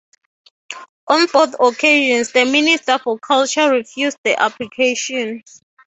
[1.09, 5.43] On both occasions the Minister for Culture refused the application.